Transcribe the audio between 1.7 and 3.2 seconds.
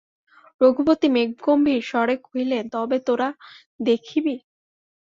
স্বরে কহিলেন, তবে